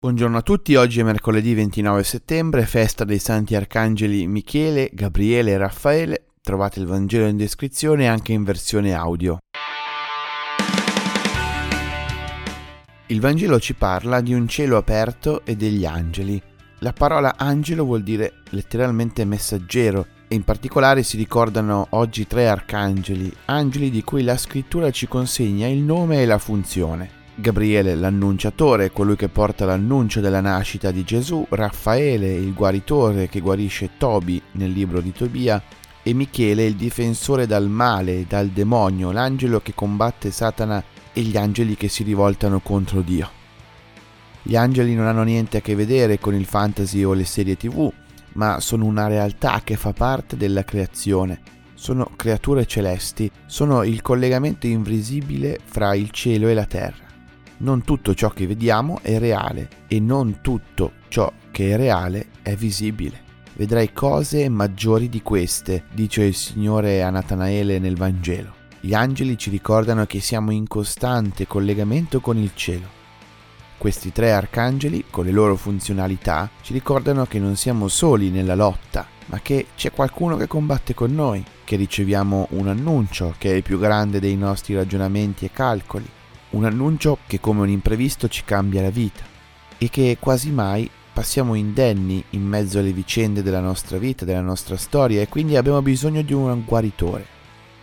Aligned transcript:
Buongiorno 0.00 0.36
a 0.36 0.42
tutti, 0.42 0.76
oggi 0.76 1.00
è 1.00 1.02
mercoledì 1.02 1.54
29 1.54 2.04
settembre, 2.04 2.66
festa 2.66 3.02
dei 3.02 3.18
santi 3.18 3.56
arcangeli 3.56 4.28
Michele, 4.28 4.90
Gabriele 4.92 5.50
e 5.50 5.56
Raffaele. 5.56 6.26
Trovate 6.40 6.78
il 6.78 6.86
Vangelo 6.86 7.26
in 7.26 7.36
descrizione 7.36 8.06
anche 8.06 8.32
in 8.32 8.44
versione 8.44 8.94
audio. 8.94 9.38
Il 13.06 13.20
Vangelo 13.20 13.58
ci 13.58 13.74
parla 13.74 14.20
di 14.20 14.34
un 14.34 14.46
cielo 14.46 14.76
aperto 14.76 15.44
e 15.44 15.56
degli 15.56 15.84
angeli. 15.84 16.40
La 16.78 16.92
parola 16.92 17.34
angelo 17.36 17.82
vuol 17.82 18.04
dire 18.04 18.42
letteralmente 18.50 19.24
messaggero 19.24 20.06
e 20.28 20.36
in 20.36 20.44
particolare 20.44 21.02
si 21.02 21.16
ricordano 21.16 21.88
oggi 21.90 22.24
tre 22.24 22.46
arcangeli, 22.46 23.34
angeli 23.46 23.90
di 23.90 24.04
cui 24.04 24.22
la 24.22 24.36
scrittura 24.36 24.92
ci 24.92 25.08
consegna 25.08 25.66
il 25.66 25.80
nome 25.80 26.22
e 26.22 26.26
la 26.26 26.38
funzione. 26.38 27.17
Gabriele 27.40 27.94
l'annunciatore, 27.94 28.90
colui 28.90 29.14
che 29.14 29.28
porta 29.28 29.64
l'annuncio 29.64 30.20
della 30.20 30.40
nascita 30.40 30.90
di 30.90 31.04
Gesù, 31.04 31.46
Raffaele 31.48 32.34
il 32.34 32.52
guaritore 32.52 33.28
che 33.28 33.38
guarisce 33.38 33.90
Tobi 33.96 34.42
nel 34.52 34.72
libro 34.72 35.00
di 35.00 35.12
Tobia 35.12 35.62
e 36.02 36.14
Michele 36.14 36.64
il 36.64 36.74
difensore 36.74 37.46
dal 37.46 37.68
male, 37.68 38.26
dal 38.26 38.48
demonio, 38.48 39.12
l'angelo 39.12 39.60
che 39.60 39.72
combatte 39.72 40.32
Satana 40.32 40.82
e 41.12 41.20
gli 41.20 41.36
angeli 41.36 41.76
che 41.76 41.86
si 41.86 42.02
rivoltano 42.02 42.58
contro 42.58 43.02
Dio. 43.02 43.30
Gli 44.42 44.56
angeli 44.56 44.96
non 44.96 45.06
hanno 45.06 45.22
niente 45.22 45.58
a 45.58 45.60
che 45.60 45.76
vedere 45.76 46.18
con 46.18 46.34
il 46.34 46.44
fantasy 46.44 47.04
o 47.04 47.12
le 47.12 47.24
serie 47.24 47.56
tv, 47.56 47.88
ma 48.32 48.58
sono 48.58 48.84
una 48.84 49.06
realtà 49.06 49.60
che 49.62 49.76
fa 49.76 49.92
parte 49.92 50.36
della 50.36 50.64
creazione. 50.64 51.40
Sono 51.74 52.10
creature 52.16 52.66
celesti, 52.66 53.30
sono 53.46 53.84
il 53.84 54.02
collegamento 54.02 54.66
invisibile 54.66 55.60
fra 55.62 55.94
il 55.94 56.10
cielo 56.10 56.48
e 56.48 56.54
la 56.54 56.66
terra. 56.66 57.07
Non 57.60 57.82
tutto 57.82 58.14
ciò 58.14 58.30
che 58.30 58.46
vediamo 58.46 59.00
è 59.02 59.18
reale 59.18 59.68
e 59.88 59.98
non 59.98 60.38
tutto 60.42 60.92
ciò 61.08 61.32
che 61.50 61.72
è 61.72 61.76
reale 61.76 62.28
è 62.42 62.54
visibile. 62.54 63.20
Vedrai 63.54 63.92
cose 63.92 64.48
maggiori 64.48 65.08
di 65.08 65.22
queste, 65.22 65.84
dice 65.92 66.22
il 66.22 66.34
Signore 66.34 67.02
a 67.02 67.10
Natanaele 67.10 67.80
nel 67.80 67.96
Vangelo. 67.96 68.54
Gli 68.78 68.94
angeli 68.94 69.36
ci 69.36 69.50
ricordano 69.50 70.06
che 70.06 70.20
siamo 70.20 70.52
in 70.52 70.68
costante 70.68 71.48
collegamento 71.48 72.20
con 72.20 72.36
il 72.38 72.52
cielo. 72.54 72.86
Questi 73.76 74.12
tre 74.12 74.30
arcangeli, 74.30 75.06
con 75.10 75.24
le 75.24 75.32
loro 75.32 75.56
funzionalità, 75.56 76.48
ci 76.62 76.72
ricordano 76.72 77.26
che 77.26 77.40
non 77.40 77.56
siamo 77.56 77.88
soli 77.88 78.30
nella 78.30 78.54
lotta, 78.54 79.04
ma 79.26 79.40
che 79.40 79.66
c'è 79.74 79.90
qualcuno 79.90 80.36
che 80.36 80.46
combatte 80.46 80.94
con 80.94 81.12
noi, 81.12 81.44
che 81.64 81.74
riceviamo 81.74 82.46
un 82.50 82.68
annuncio 82.68 83.34
che 83.36 83.56
è 83.56 83.62
più 83.62 83.80
grande 83.80 84.20
dei 84.20 84.36
nostri 84.36 84.76
ragionamenti 84.76 85.44
e 85.44 85.50
calcoli, 85.52 86.08
un 86.50 86.64
annuncio 86.64 87.18
che 87.26 87.40
come 87.40 87.60
un 87.60 87.68
imprevisto 87.68 88.28
ci 88.28 88.44
cambia 88.44 88.82
la 88.82 88.90
vita 88.90 89.22
e 89.76 89.88
che 89.88 90.16
quasi 90.18 90.50
mai 90.50 90.88
passiamo 91.12 91.54
indenni 91.54 92.22
in 92.30 92.42
mezzo 92.42 92.78
alle 92.78 92.92
vicende 92.92 93.42
della 93.42 93.60
nostra 93.60 93.98
vita, 93.98 94.24
della 94.24 94.40
nostra 94.40 94.76
storia 94.76 95.20
e 95.20 95.28
quindi 95.28 95.56
abbiamo 95.56 95.82
bisogno 95.82 96.22
di 96.22 96.32
un 96.32 96.62
guaritore. 96.64 97.36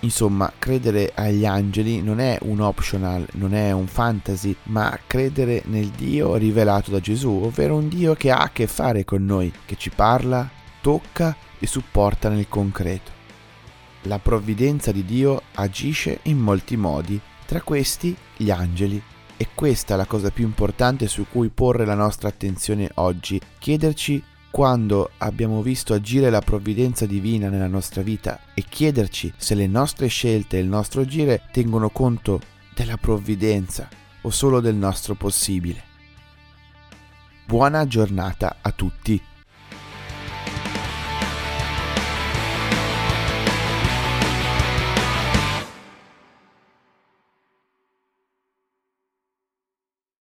Insomma, 0.00 0.50
credere 0.58 1.12
agli 1.14 1.44
angeli 1.44 2.02
non 2.02 2.20
è 2.20 2.38
un 2.42 2.60
optional, 2.60 3.26
non 3.32 3.54
è 3.54 3.70
un 3.70 3.86
fantasy, 3.86 4.56
ma 4.64 4.98
credere 5.06 5.62
nel 5.66 5.88
Dio 5.88 6.36
rivelato 6.36 6.90
da 6.90 7.00
Gesù, 7.00 7.42
ovvero 7.44 7.76
un 7.76 7.88
Dio 7.88 8.14
che 8.14 8.30
ha 8.30 8.38
a 8.38 8.50
che 8.50 8.66
fare 8.66 9.04
con 9.04 9.24
noi, 9.24 9.52
che 9.66 9.76
ci 9.76 9.90
parla, 9.90 10.48
tocca 10.80 11.36
e 11.58 11.66
supporta 11.66 12.30
nel 12.30 12.48
concreto. 12.48 13.12
La 14.04 14.18
provvidenza 14.18 14.90
di 14.90 15.04
Dio 15.04 15.42
agisce 15.54 16.20
in 16.22 16.38
molti 16.38 16.76
modi 16.78 17.20
tra 17.50 17.62
questi 17.62 18.16
gli 18.36 18.48
angeli. 18.48 19.02
E 19.36 19.48
questa 19.56 19.94
è 19.94 19.96
la 19.96 20.06
cosa 20.06 20.30
più 20.30 20.44
importante 20.44 21.08
su 21.08 21.26
cui 21.28 21.48
porre 21.48 21.84
la 21.84 21.96
nostra 21.96 22.28
attenzione 22.28 22.88
oggi, 22.94 23.40
chiederci 23.58 24.22
quando 24.52 25.10
abbiamo 25.18 25.60
visto 25.60 25.92
agire 25.92 26.30
la 26.30 26.38
provvidenza 26.38 27.06
divina 27.06 27.48
nella 27.48 27.66
nostra 27.66 28.02
vita 28.02 28.38
e 28.54 28.64
chiederci 28.68 29.32
se 29.36 29.56
le 29.56 29.66
nostre 29.66 30.06
scelte 30.06 30.58
e 30.58 30.60
il 30.60 30.68
nostro 30.68 31.00
agire 31.00 31.42
tengono 31.50 31.90
conto 31.90 32.40
della 32.72 32.96
provvidenza 32.96 33.88
o 34.20 34.30
solo 34.30 34.60
del 34.60 34.76
nostro 34.76 35.16
possibile. 35.16 35.82
Buona 37.46 37.84
giornata 37.88 38.58
a 38.60 38.70
tutti. 38.70 39.20